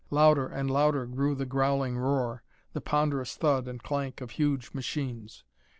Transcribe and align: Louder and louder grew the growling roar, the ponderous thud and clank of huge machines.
Louder 0.09 0.47
and 0.47 0.71
louder 0.71 1.05
grew 1.05 1.35
the 1.35 1.45
growling 1.45 1.95
roar, 1.95 2.41
the 2.73 2.81
ponderous 2.81 3.35
thud 3.35 3.67
and 3.67 3.83
clank 3.83 4.19
of 4.19 4.31
huge 4.31 4.71
machines. 4.73 5.43